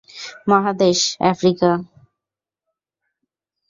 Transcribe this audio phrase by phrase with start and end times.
[0.47, 0.99] মহাদেশ:
[1.23, 1.71] আফ্রিকা।